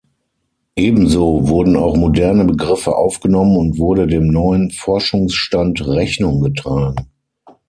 [0.75, 7.11] Ebenso wurden auch moderne Begriffe aufgenommen und wurde dem neuen Forschungsstand Rechnung getragen.